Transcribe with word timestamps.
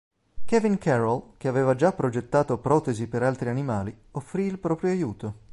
Kevin 0.45 0.79
Carroll, 0.79 1.33
che 1.37 1.47
aveva 1.47 1.75
già 1.75 1.93
progettato 1.93 2.57
protesi 2.57 3.05
per 3.07 3.21
altri 3.21 3.49
animali, 3.49 3.95
offrì 4.13 4.45
il 4.45 4.57
proprio 4.57 4.89
aiuto. 4.89 5.35